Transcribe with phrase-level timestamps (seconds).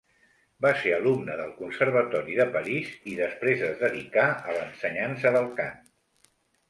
[0.65, 5.79] Va ser alumne del Conservatori de París i després es dedicà a l'ensenyança del cant.